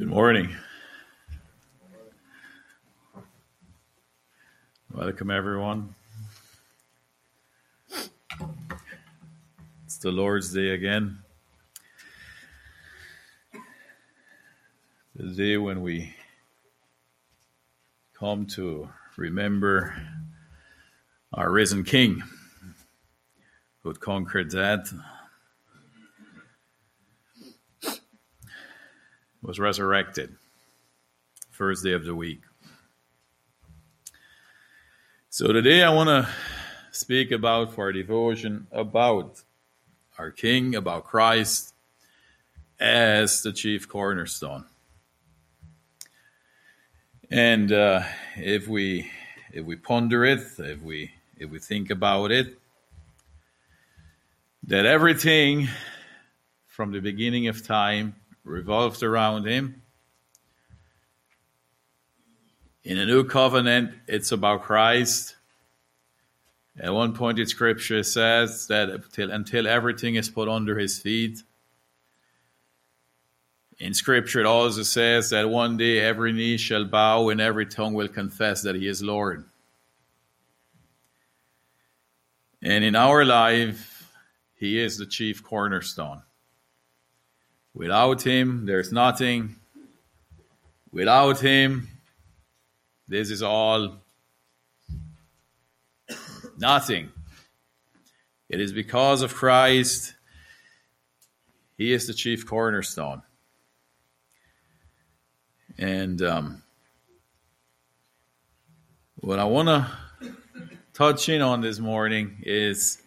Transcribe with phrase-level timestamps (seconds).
[0.00, 0.56] Good morning.
[4.94, 5.94] Welcome, everyone.
[9.84, 11.18] It's the Lord's Day again.
[15.14, 16.14] The day when we
[18.18, 18.88] come to
[19.18, 19.94] remember
[21.34, 22.22] our risen King
[23.82, 24.94] who conquered death,
[29.42, 30.36] was resurrected,
[31.50, 32.42] first day of the week.
[35.30, 36.28] So today I want to
[36.90, 39.42] speak about for our devotion about
[40.18, 41.72] our King, about Christ
[42.78, 44.66] as the chief cornerstone.
[47.30, 48.02] And uh,
[48.36, 49.10] if we
[49.52, 52.58] if we ponder it, if we if we think about it,
[54.64, 55.68] that everything
[56.66, 59.82] from the beginning of time revolves around him.
[62.82, 65.36] In a new covenant, it's about Christ.
[66.78, 71.42] At one point in scripture says that until, until everything is put under his feet.
[73.78, 77.94] In scripture, it also says that one day every knee shall bow and every tongue
[77.94, 79.44] will confess that he is Lord.
[82.62, 84.12] And in our life,
[84.54, 86.22] he is the chief cornerstone.
[87.74, 89.56] Without him, there's nothing.
[90.92, 91.88] Without him,
[93.06, 93.96] this is all
[96.58, 97.10] nothing.
[98.48, 100.14] It is because of Christ,
[101.78, 103.22] he is the chief cornerstone.
[105.78, 106.62] And um,
[109.16, 109.86] what I want to
[110.92, 113.00] touch in on this morning is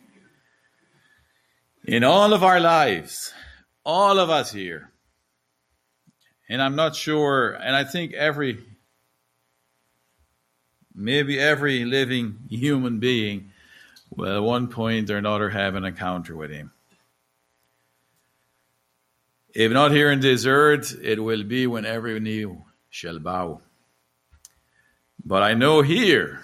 [1.85, 3.33] in all of our lives,
[3.85, 4.91] all of us here,
[6.49, 8.63] and I'm not sure, and I think every,
[10.93, 13.51] maybe every living human being
[14.15, 16.71] will at one point or another have an encounter with Him.
[19.53, 22.47] If not here in this earth, it will be when every knee
[22.89, 23.61] shall bow.
[25.23, 26.41] But I know here,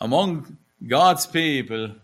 [0.00, 1.96] among God's people,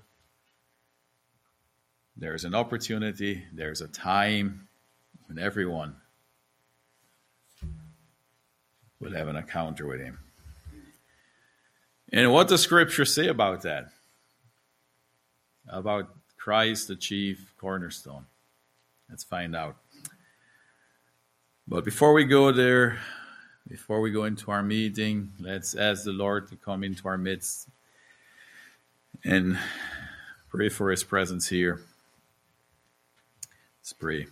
[2.21, 4.69] there's an opportunity, there's a time
[5.27, 5.97] when everyone
[9.01, 10.19] will have an encounter with Him.
[12.13, 13.87] And what does Scripture say about that?
[15.67, 18.27] About Christ, the chief cornerstone.
[19.09, 19.77] Let's find out.
[21.67, 22.99] But before we go there,
[23.67, 27.69] before we go into our meeting, let's ask the Lord to come into our midst
[29.25, 29.59] and
[30.51, 31.81] pray for His presence here.
[33.91, 34.27] Let's pray.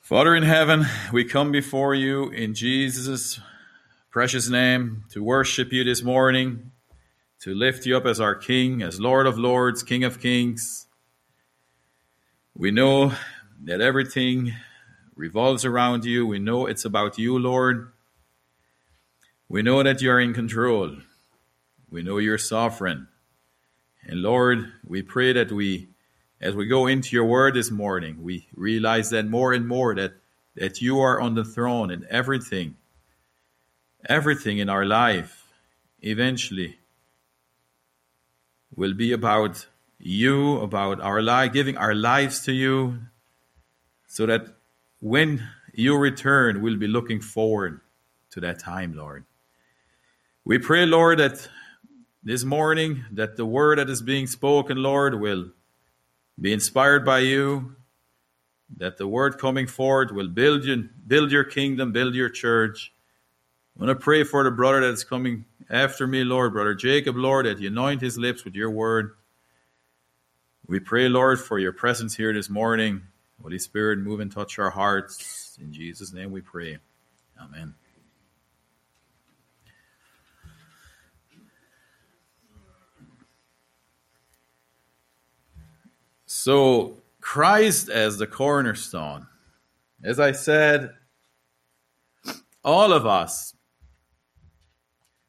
[0.00, 3.38] Father in heaven, we come before you in Jesus'
[4.10, 6.72] precious name to worship you this morning,
[7.42, 10.88] to lift you up as our King, as Lord of Lords, King of Kings.
[12.56, 13.12] We know
[13.62, 14.52] that everything
[15.14, 16.26] revolves around you.
[16.26, 17.92] We know it's about you, Lord.
[19.48, 20.96] We know that you are in control.
[21.88, 23.06] We know you're sovereign.
[24.02, 25.89] And Lord, we pray that we
[26.40, 30.14] as we go into your word this morning, we realize that more and more that,
[30.56, 32.76] that you are on the throne and everything,
[34.08, 35.46] everything in our life
[36.00, 36.78] eventually
[38.74, 39.66] will be about
[39.98, 42.98] you, about our life, giving our lives to you,
[44.06, 44.46] so that
[45.00, 47.82] when you return, we'll be looking forward
[48.30, 49.24] to that time, Lord.
[50.44, 51.48] We pray, Lord, that
[52.22, 55.50] this morning, that the word that is being spoken, Lord, will
[56.40, 57.76] be inspired by you,
[58.76, 62.92] that the word coming forward will build you, build your kingdom, build your church.
[63.76, 67.46] I want to pray for the brother that's coming after me, Lord, brother Jacob, Lord,
[67.46, 69.12] that you anoint his lips with your word.
[70.66, 73.02] We pray, Lord, for your presence here this morning.
[73.42, 75.58] Holy Spirit, move and touch our hearts.
[75.60, 76.78] In Jesus' name we pray.
[77.40, 77.74] Amen.
[86.32, 89.26] So, Christ as the cornerstone.
[90.04, 90.94] As I said,
[92.62, 93.56] all of us,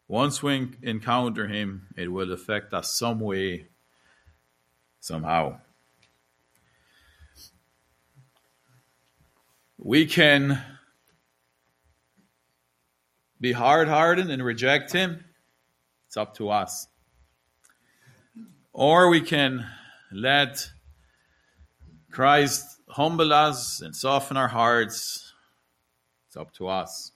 [0.08, 3.66] once we encounter him, it will affect us some way,
[5.00, 5.60] somehow.
[9.80, 10.62] We can
[13.40, 15.26] be hard hearted and reject him.
[16.06, 16.86] It's up to us.
[18.72, 19.66] Or we can
[20.12, 20.70] let
[22.12, 25.34] Christ humble us and soften our hearts.
[26.28, 27.12] It's up to us.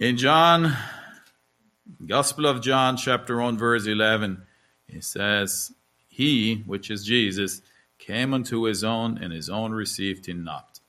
[0.00, 0.76] In John,
[2.06, 4.42] Gospel of John, chapter 1, verse 11,
[4.88, 5.72] it says,
[6.08, 7.62] He, which is Jesus,
[7.98, 10.80] came unto his own, and his own received him not.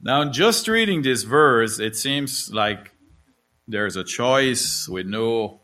[0.00, 2.92] Now, just reading this verse, it seems like
[3.68, 5.60] there's a choice with no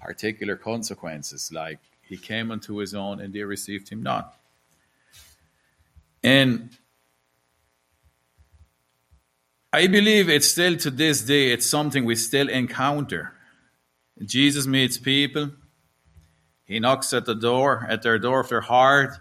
[0.00, 4.34] particular consequences, like he came unto his own and they received him not.
[6.22, 6.70] And
[9.72, 13.34] I believe it's still to this day, it's something we still encounter.
[14.24, 15.50] Jesus meets people,
[16.64, 19.18] he knocks at the door, at their door of their heart,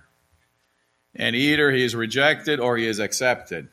[1.14, 3.68] and either he is rejected or he is accepted.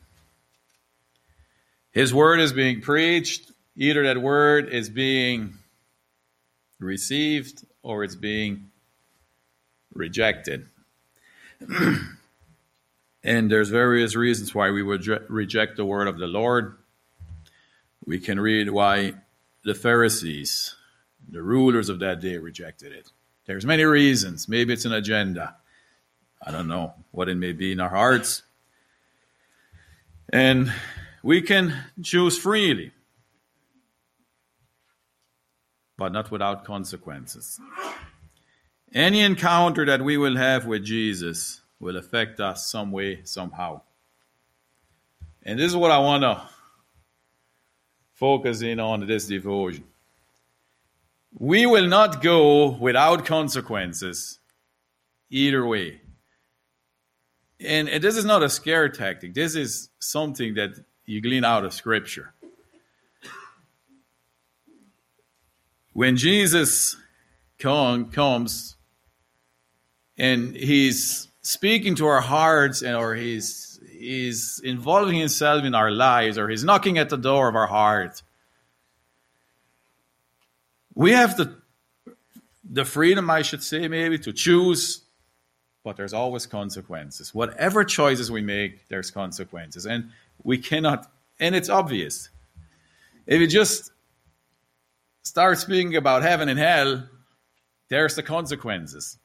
[1.91, 5.55] His word is being preached, either that word is being
[6.79, 8.71] received or it's being
[9.95, 10.67] rejected.
[13.23, 16.77] and there's various reasons why we would reject the word of the Lord.
[18.05, 19.13] We can read why
[19.63, 20.75] the Pharisees,
[21.27, 23.09] the rulers of that day, rejected it.
[23.45, 24.47] There's many reasons.
[24.47, 25.55] Maybe it's an agenda.
[26.45, 28.43] I don't know what it may be in our hearts.
[30.31, 30.71] And
[31.23, 32.91] we can choose freely,
[35.97, 37.59] but not without consequences.
[38.95, 43.81] Any encounter that we will have with Jesus will affect us some way, somehow.
[45.43, 46.41] And this is what I want to
[48.13, 49.83] focus in on this devotion.
[51.37, 54.39] We will not go without consequences
[55.29, 55.99] either way.
[57.59, 59.33] And this is not a scare tactic.
[59.33, 60.71] This is something that
[61.05, 62.33] you glean out of Scripture.
[65.91, 66.95] When Jesus
[67.59, 68.77] come, comes
[70.17, 76.37] and he's speaking to our hearts and or he's he's involving himself in our lives
[76.37, 78.21] or he's knocking at the door of our heart,
[80.93, 81.55] we have the
[82.67, 85.05] the freedom, I should say, maybe to choose
[85.85, 87.33] but there's always consequences.
[87.33, 89.85] Whatever choices we make, there's consequences.
[89.85, 90.09] And
[90.43, 91.09] we cannot,
[91.39, 92.29] and it's obvious.
[93.27, 93.91] If you just
[95.21, 97.07] start speaking about heaven and hell,
[97.87, 99.19] there's the consequences.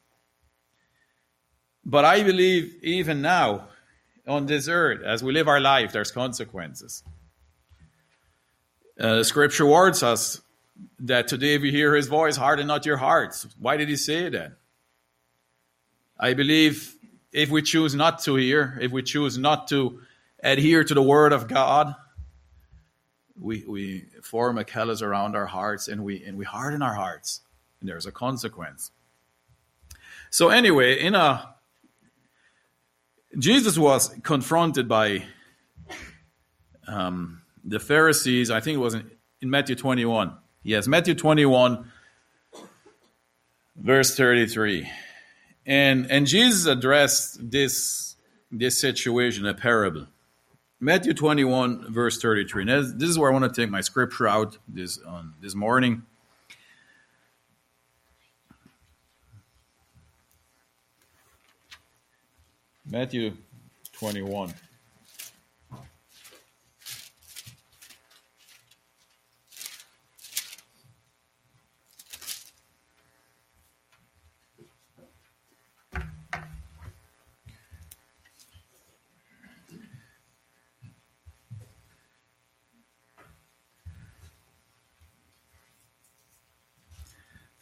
[1.83, 3.67] But I believe even now,
[4.27, 7.03] on this earth, as we live our life, there's consequences.
[8.99, 10.41] Uh, scripture warns us
[10.99, 13.47] that today, if you hear his voice, harden not your hearts.
[13.59, 14.53] Why did he say that?
[16.19, 16.95] I believe
[17.31, 20.01] if we choose not to hear, if we choose not to
[20.43, 21.95] adhere to the word of God,
[23.39, 27.41] we, we form a callus around our hearts and we and we harden our hearts,
[27.79, 28.91] and there's a consequence.
[30.29, 31.55] So anyway, in a
[33.37, 35.23] Jesus was confronted by
[36.87, 38.51] um, the Pharisees.
[38.51, 39.09] I think it was in,
[39.41, 40.35] in Matthew 21.
[40.63, 41.91] Yes, Matthew 21,
[43.75, 44.89] verse 33.
[45.65, 48.15] And and Jesus addressed this
[48.51, 50.07] this situation a parable.
[50.79, 52.65] Matthew 21 verse 33.
[52.65, 56.03] Now, this is where I want to take my scripture out this on this morning.
[62.85, 63.33] Matthew
[63.93, 64.53] 21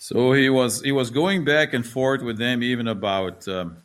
[0.01, 3.77] So he was he was going back and forth with them even about um,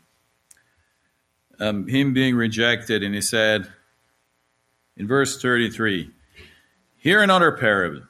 [1.61, 3.73] um, him being rejected, and he said
[4.97, 6.11] in verse thirty three,
[6.97, 8.03] "Here another parable.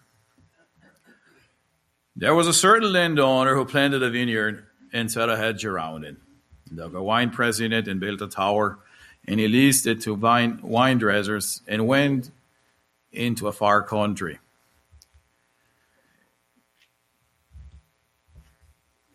[2.16, 6.16] There was a certain landowner who planted a vineyard and set a hedge around it,
[6.72, 8.78] dug a wine press in it, and built a tower,
[9.26, 12.30] and he leased it to vine wine dressers, and went
[13.12, 14.38] into a far country."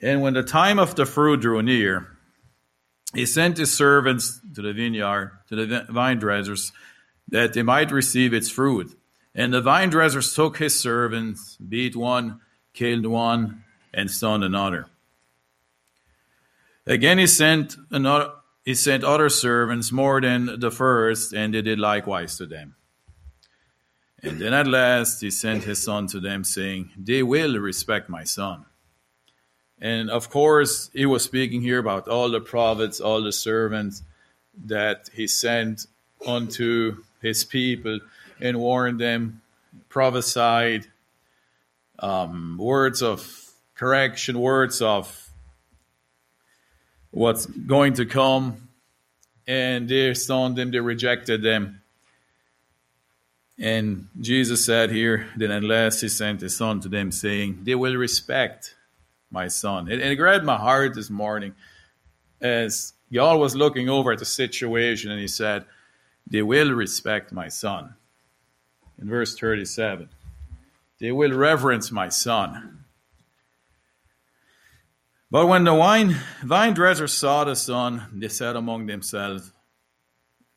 [0.02, 2.08] And when the time of the fruit drew near,
[3.14, 6.72] he sent his servants to the vineyard, to the vine dressers,
[7.28, 8.96] that they might receive its fruit.
[9.34, 12.42] And the vine dressers took his servants, beat one,
[12.74, 13.64] killed one,
[13.94, 14.88] and stoned another.
[16.86, 18.32] Again he sent another
[18.66, 22.76] he sent other servants more than the first, and they did likewise to them.
[24.22, 28.26] And then at last he sent his son to them, saying, They will respect my
[28.26, 28.66] son.
[29.82, 34.04] And of course, he was speaking here about all the prophets, all the servants
[34.66, 35.88] that he sent
[36.26, 38.00] unto his people
[38.42, 39.42] and warned them,
[39.88, 40.88] prophesied
[42.00, 45.30] um, words of correction, words of
[47.12, 48.70] what's going to come.
[49.48, 51.82] And they stoned them, they rejected them.
[53.58, 57.76] And Jesus said here, then at last he sent his son to them, saying, They
[57.76, 58.76] will respect
[59.32, 59.92] my son.
[59.92, 61.54] And it grabbed my heart this morning
[62.42, 65.66] as God was looking over at the situation and he said,
[66.28, 67.96] They will respect my son.
[69.00, 70.10] In verse 37,
[71.00, 72.86] they will reverence my son.
[75.32, 79.52] But when the wine, vine dressers saw the son, they said among themselves,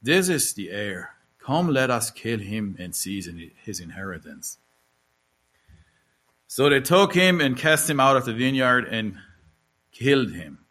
[0.00, 1.10] This is the heir.
[1.38, 3.28] Come, let us kill him and seize
[3.64, 4.58] his inheritance.
[6.52, 9.16] So they took him and cast him out of the vineyard and
[9.90, 10.66] killed him.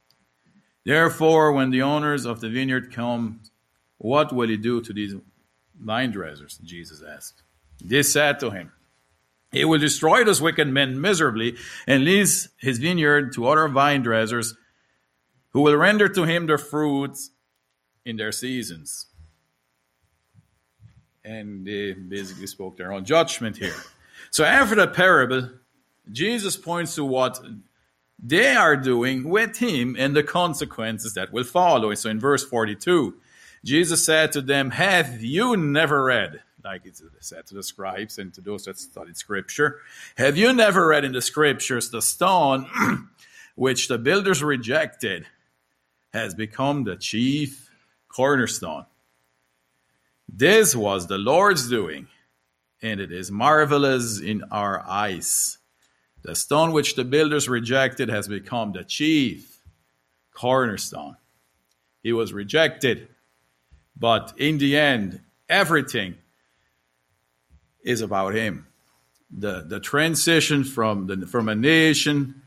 [0.86, 3.42] Therefore, when the owners of the vineyard come,
[3.98, 5.16] what will he do to these
[5.76, 6.60] vine dressers?
[6.64, 7.42] Jesus asked.
[7.84, 8.72] They said to him,
[9.52, 11.58] He will destroy those wicked men miserably
[11.88, 14.54] and lease his vineyard to other vine dressers
[15.50, 17.32] who will render to him their fruits
[18.06, 19.08] in their seasons.
[21.26, 23.82] And they basically spoke their own judgment here.
[24.30, 25.50] So after the parable,
[26.12, 27.39] Jesus points to what
[28.22, 31.94] they are doing with him and the consequences that will follow.
[31.96, 33.15] So in verse 42,
[33.65, 38.34] Jesus said to them, Have you never read, like it said to the scribes and
[38.34, 39.80] to those that studied scripture,
[40.18, 42.68] have you never read in the scriptures the stone
[43.56, 45.25] which the builders rejected
[46.13, 47.72] has become the chief
[48.08, 48.86] cornerstone?
[50.27, 52.08] This was the Lord's doing,
[52.82, 55.58] and it is marvelous in our eyes.
[56.24, 59.60] The stone which the builders rejected has become the chief
[60.34, 61.18] cornerstone.
[62.04, 63.08] He was rejected,
[63.96, 66.16] but in the end, everything
[67.84, 68.68] is about him.
[69.32, 72.42] The, the transition from, the, from a nation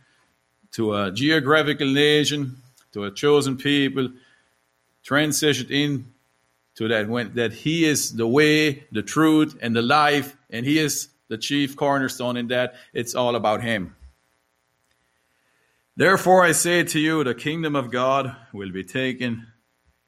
[0.73, 2.57] to a geographical nation
[2.93, 4.09] to a chosen people
[5.05, 6.13] transitioned in
[6.77, 10.79] to that when that he is the way, the truth, and the life, and he
[10.79, 12.75] is the chief cornerstone in that.
[12.93, 13.97] It's all about him.
[15.97, 19.47] Therefore, I say to you, the kingdom of God will be taken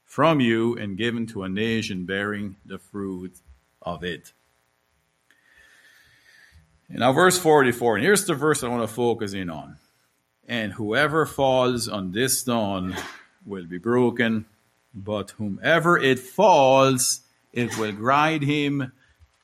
[0.03, 3.37] from you and given to a nation bearing the fruit
[3.81, 4.33] of it.
[6.89, 9.77] Now, verse 44, and here's the verse I want to focus in on.
[10.47, 12.95] And whoever falls on this stone
[13.45, 14.45] will be broken,
[14.93, 17.21] but whomever it falls,
[17.51, 18.93] it will grind him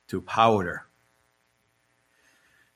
[0.08, 0.86] to powder.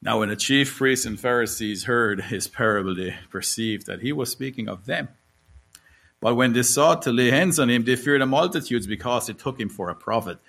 [0.07, 4.31] Now, when the chief priests and Pharisees heard his parable, they perceived that he was
[4.31, 5.09] speaking of them.
[6.21, 9.33] But when they sought to lay hands on him, they feared the multitudes because they
[9.33, 10.39] took him for a prophet.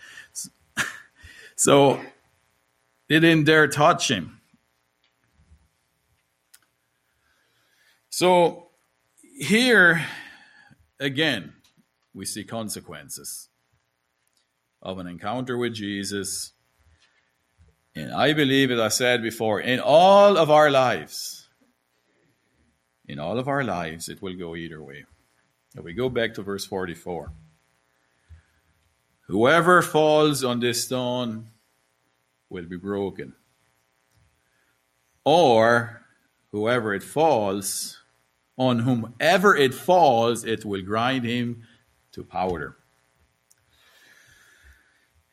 [1.56, 2.00] So
[3.08, 4.40] they didn't dare touch him.
[8.10, 8.68] So
[9.40, 10.06] here,
[11.00, 11.54] again,
[12.14, 13.48] we see consequences
[14.80, 16.52] of an encounter with Jesus
[17.98, 21.48] and I believe, as I said before, in all of our lives,
[23.06, 25.04] in all of our lives, it will go either way.
[25.76, 27.32] If we go back to verse 44.
[29.26, 31.50] Whoever falls on this stone
[32.48, 33.34] will be broken.
[35.24, 36.02] Or
[36.52, 38.00] whoever it falls,
[38.56, 41.64] on whomever it falls, it will grind him
[42.12, 42.76] to powder.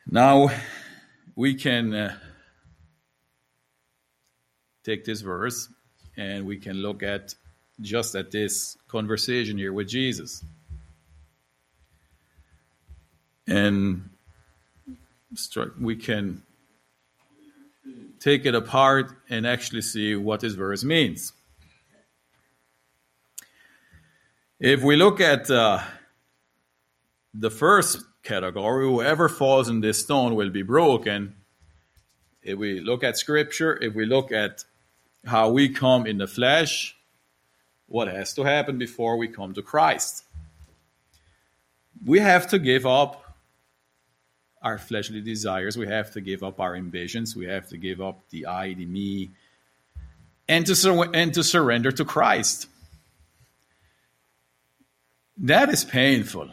[0.07, 0.50] Now,
[1.36, 2.17] we can uh,
[4.86, 5.68] take this verse
[6.15, 7.34] and we can look at
[7.82, 10.44] just at this conversation here with Jesus.
[13.48, 14.10] And
[15.80, 16.42] we can
[18.20, 21.34] take it apart and actually see what this verse means.
[24.60, 25.80] If we look at uh,
[27.34, 31.36] the first category, whoever falls in this stone will be broken.
[32.42, 34.63] If we look at scripture, if we look at
[35.25, 36.96] how we come in the flesh,
[37.88, 40.24] what has to happen before we come to Christ.
[42.05, 43.22] We have to give up
[44.62, 48.29] our fleshly desires, we have to give up our ambitions, we have to give up
[48.29, 49.32] the I, the me,
[50.48, 52.67] and to, sur- and to surrender to Christ.
[55.38, 56.50] That is painful.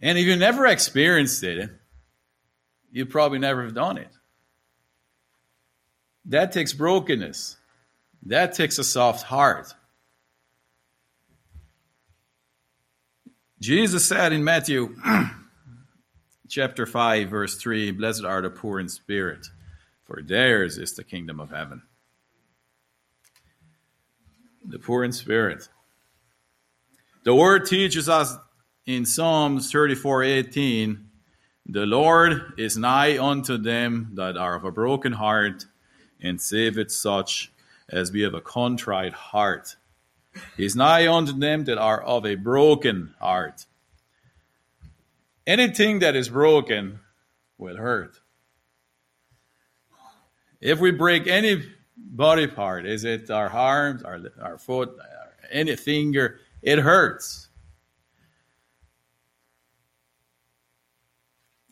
[0.00, 1.70] And if you never experienced it,
[2.92, 4.10] you probably never have done it.
[6.26, 7.56] That takes brokenness.
[8.26, 9.74] That takes a soft heart.
[13.60, 14.94] Jesus said in Matthew
[16.48, 19.46] chapter 5, verse 3 Blessed are the poor in spirit,
[20.04, 21.82] for theirs is the kingdom of heaven.
[24.66, 25.68] The poor in spirit.
[27.24, 28.36] The word teaches us
[28.86, 31.06] in Psalms 34 18
[31.66, 35.64] The Lord is nigh unto them that are of a broken heart,
[36.24, 37.52] and save it such
[37.88, 39.76] as be of a contrite heart.
[40.56, 43.66] He is nigh unto them that are of a broken heart.
[45.46, 47.00] Anything that is broken
[47.58, 48.20] will hurt.
[50.60, 51.62] If we break any
[51.96, 54.96] body part, is it our arms, our, our foot,
[55.50, 57.43] any finger, it hurts.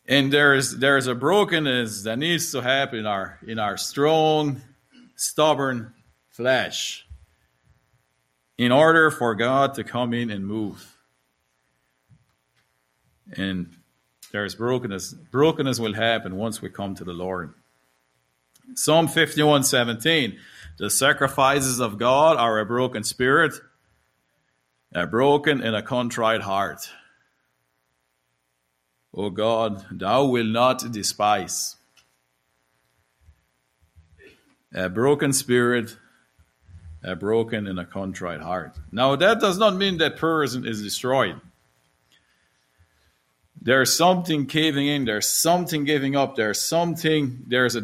[0.07, 4.61] And there's there's a brokenness that needs to happen in our in our strong,
[5.17, 5.95] stubborn
[6.31, 7.07] flesh
[8.59, 10.97] in order for God to come in and move.
[13.37, 13.75] And
[14.33, 15.13] there's brokenness.
[15.13, 17.55] Brokenness will happen once we come to the Lord.
[18.75, 20.39] Psalm 51 17.
[20.79, 23.53] The sacrifices of God are a broken spirit,
[24.95, 26.89] a broken and a contrite heart.
[29.15, 31.77] O God, thou wilt not despise.
[34.75, 35.97] A broken spirit,
[37.03, 38.77] a broken and a contrite heart.
[38.91, 41.41] Now, that does not mean that person is destroyed.
[43.61, 47.81] There's something caving in, there's something giving up, there's something, there's a,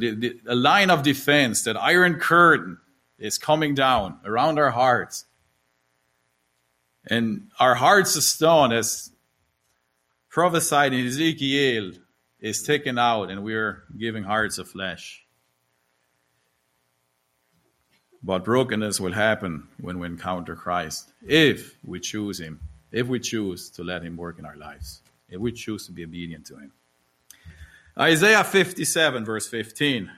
[0.46, 2.78] a line of defense, that iron curtain
[3.18, 5.26] is coming down around our hearts.
[7.06, 9.10] And our hearts of stone, as
[10.38, 11.90] prophesied in Ezekiel,
[12.38, 15.26] is taken out, and we're giving hearts of flesh.
[18.22, 22.60] But brokenness will happen when we encounter Christ, if we choose Him,
[22.92, 26.04] if we choose to let Him work in our lives, if we choose to be
[26.04, 26.70] obedient to Him.
[27.98, 30.08] Isaiah 57, verse 15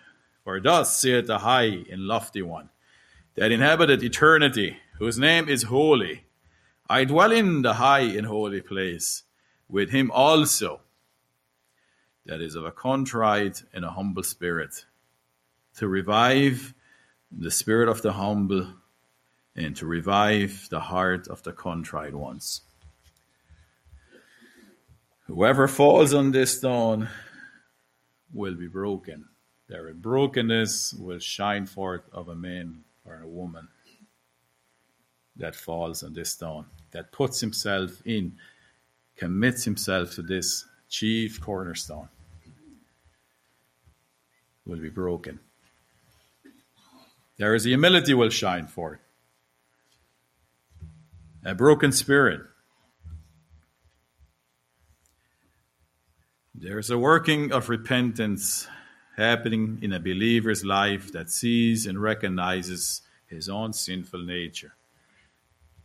[0.45, 2.69] For thus saith the high and lofty one,
[3.37, 6.27] that inhabited eternity, whose name is holy.
[6.91, 9.23] I dwell in the high and holy place,
[9.71, 10.81] with him also,
[12.27, 14.85] that is of a contrite and a humble spirit,
[15.77, 16.75] to revive
[17.31, 18.67] the spirit of the humble,
[19.57, 22.63] and to revive the heart of the contrite ones.
[25.27, 27.09] Whoever falls on this stone
[28.33, 29.27] will be broken.
[29.69, 33.69] Their brokenness will shine forth of a man or a woman
[35.37, 38.37] that falls on this stone, that puts himself in,
[39.21, 42.09] commits himself to this chief cornerstone,
[44.65, 45.39] will be broken.
[47.37, 48.99] There is humility will shine forth.
[51.45, 52.41] A broken spirit.
[56.55, 58.69] There's a working of repentance
[59.17, 64.73] happening in a believer's life that sees and recognizes his own sinful nature.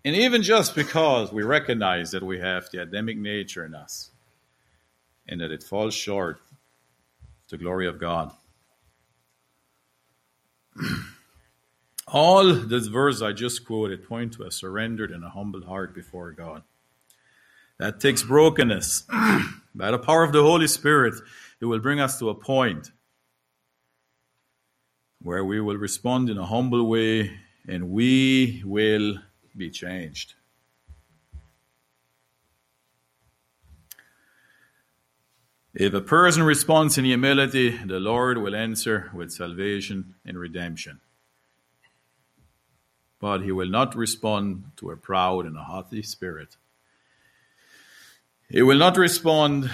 [0.06, 4.12] And even just because we recognize that we have the Adamic nature in us
[5.28, 8.32] and that it falls short of the glory of God.
[12.08, 16.32] All this verse I just quoted point to a surrendered and a humble heart before
[16.34, 16.62] God.
[17.80, 19.06] That takes brokenness.
[19.76, 21.16] By the power of the Holy Spirit,
[21.60, 22.92] it will bring us to a point
[25.20, 29.16] where we will respond in a humble way and we will
[29.56, 30.34] be changed.
[35.74, 41.02] If a person responds in humility, the Lord will answer with salvation and redemption
[43.26, 46.58] but he will not respond to a proud and a haughty spirit.
[48.50, 49.72] He will not respond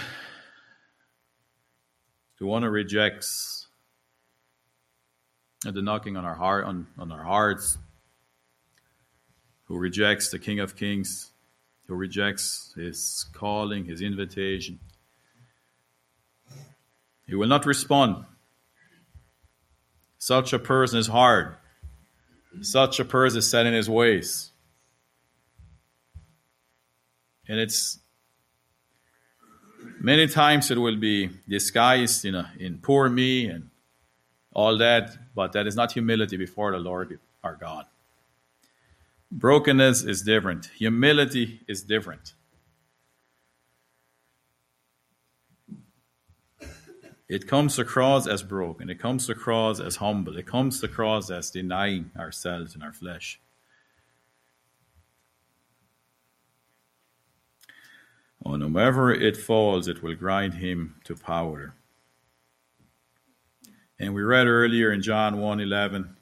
[2.38, 3.68] to one who rejects
[5.66, 7.78] and the knocking on our heart on, on our hearts,
[9.72, 11.32] who rejects the King of Kings,
[11.88, 14.80] who rejects his calling, his invitation.
[17.26, 18.26] He will not respond.
[20.18, 21.56] Such a person is hard
[22.62, 24.52] such a person is set in his ways.
[27.48, 28.00] And it's
[30.00, 33.70] many times it will be disguised in, a, in poor me and
[34.54, 37.86] all that, but that is not humility before the Lord our God.
[39.32, 42.34] Brokenness is different, humility is different.
[47.32, 48.90] It comes across as broken.
[48.90, 50.36] It comes across as humble.
[50.36, 53.40] It comes across as denying ourselves and our flesh.
[58.44, 61.76] Oh, On whomever it falls, it will grind him to powder.
[63.98, 66.18] And we read earlier in John 1:11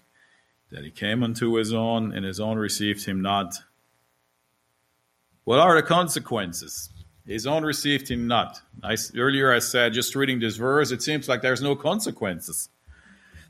[0.72, 3.56] that he came unto his own, and his own received him not.
[5.44, 6.90] What are the consequences?
[7.26, 8.62] His own received him not.
[8.84, 12.70] I, earlier I said, just reading this verse, it seems like there's no consequences.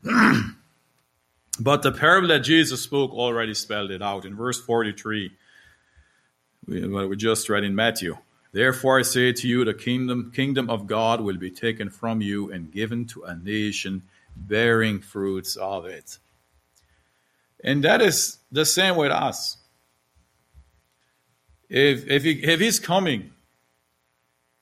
[1.60, 4.24] but the parable that Jesus spoke already spelled it out.
[4.24, 5.30] In verse 43,
[6.66, 8.16] we, what we just read in Matthew.
[8.52, 12.52] Therefore I say to you, the kingdom, kingdom of God will be taken from you
[12.52, 14.02] and given to a nation
[14.36, 16.18] bearing fruits of it.
[17.62, 19.58] And that is the same with us.
[21.68, 23.30] If, if, he, if he's coming,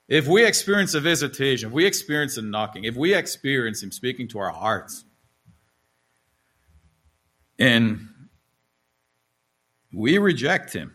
[0.09, 4.29] if we experience a visitation, if we experience a knocking, if we experience him speaking
[4.29, 5.05] to our hearts,
[7.59, 8.09] and
[9.93, 10.95] we reject him,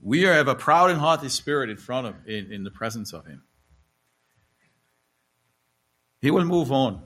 [0.00, 3.26] we have a proud and haughty spirit in front of in, in the presence of
[3.26, 3.42] him.
[6.20, 7.02] He will move on.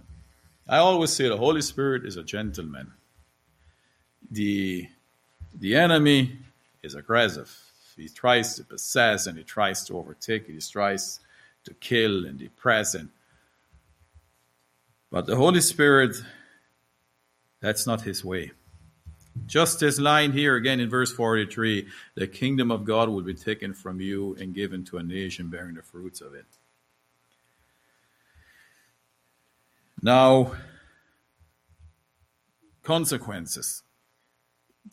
[0.68, 2.92] I always say the Holy Spirit is a gentleman.
[4.30, 4.88] The
[5.54, 6.38] the enemy
[6.82, 7.54] is aggressive.
[7.96, 10.46] He tries to possess and he tries to overtake.
[10.46, 11.20] He tries
[11.64, 13.08] to kill and depress and
[15.10, 16.16] but the Holy Spirit
[17.60, 18.52] that's not his way.
[19.46, 23.72] Just this line here again in verse 43 the kingdom of God will be taken
[23.72, 26.46] from you and given to a nation bearing the fruits of it.
[30.02, 30.52] Now,
[32.82, 33.82] consequences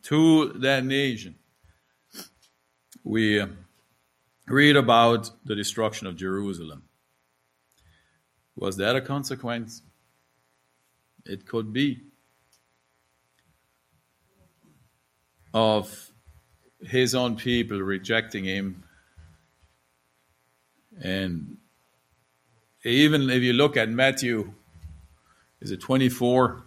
[0.04, 1.36] to that nation.
[3.04, 3.48] We uh,
[4.48, 6.84] read about the destruction of Jerusalem.
[8.56, 9.82] Was that a consequence?
[11.26, 12.02] It could be.
[15.54, 16.12] of
[16.82, 18.84] his own people rejecting him.
[21.02, 21.58] And
[22.84, 24.54] even if you look at Matthew,
[25.62, 26.64] is it 24?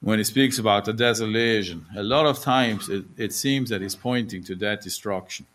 [0.00, 3.96] When he speaks about the desolation, a lot of times it, it seems that he's
[3.96, 5.46] pointing to that destruction.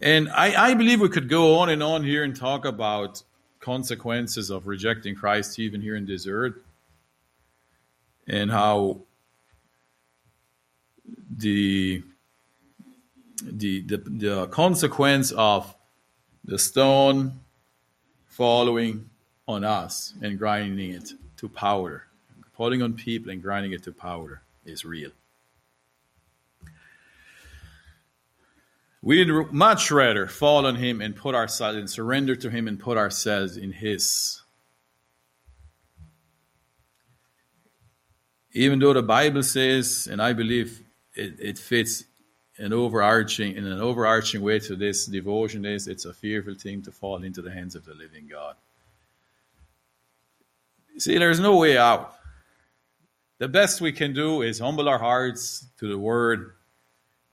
[0.00, 3.22] And I, I believe we could go on and on here and talk about
[3.58, 6.54] consequences of rejecting Christ even here in this earth
[8.28, 9.00] and how
[11.36, 12.02] the
[13.42, 15.74] the, the, the consequence of
[16.44, 17.40] the stone
[18.26, 19.07] following
[19.48, 22.04] on us and grinding it to powder,
[22.52, 25.10] falling on people and grinding it to powder is real.
[29.00, 32.98] We'd much rather fall on Him and put ourselves and surrender to Him and put
[32.98, 34.42] ourselves in His
[38.52, 40.82] even though the Bible says, and I believe
[41.14, 42.04] it, it fits
[42.56, 46.90] an overarching in an overarching way to this devotion is it's a fearful thing to
[46.90, 48.56] fall into the hands of the living God.
[50.98, 52.14] See, there's no way out.
[53.38, 56.54] The best we can do is humble our hearts to the Word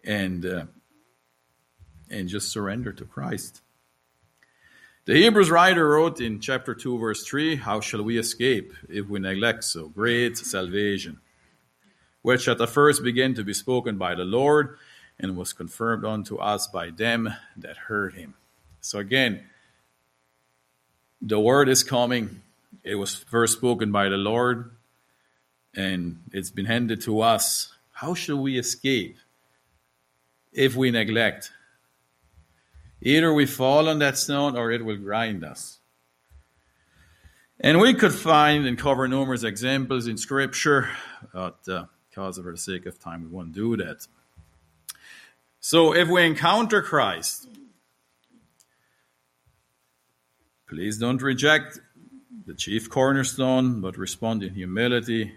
[0.04, 0.66] and uh,
[2.10, 3.62] and just surrender to Christ.
[5.06, 9.20] The Hebrews writer wrote in chapter 2, verse 3 How shall we escape if we
[9.20, 11.20] neglect so great salvation,
[12.22, 14.78] which at the first began to be spoken by the Lord
[15.20, 18.36] and was confirmed unto us by them that heard him?
[18.82, 19.44] So again,
[21.22, 22.42] the word is coming.
[22.86, 24.72] It was first spoken by the Lord
[25.76, 27.74] and it's been handed to us.
[27.92, 29.18] How shall we escape
[30.54, 31.52] if we neglect
[33.06, 35.78] Either we fall on that stone or it will grind us.
[37.60, 40.90] And we could find and cover numerous examples in Scripture,
[41.32, 44.08] but uh, because of the sake of time, we won't do that.
[45.60, 47.48] So if we encounter Christ,
[50.68, 51.80] please don't reject
[52.46, 55.34] the chief cornerstone, but respond in humility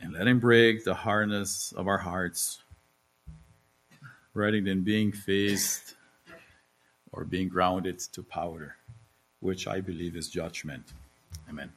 [0.00, 2.62] and let Him break the harness of our hearts
[4.32, 5.94] rather than being faced
[7.12, 8.76] or being grounded to powder,
[9.40, 10.92] which I believe is judgment.
[11.48, 11.72] Amen.